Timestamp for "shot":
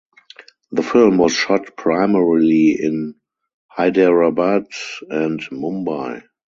1.33-1.77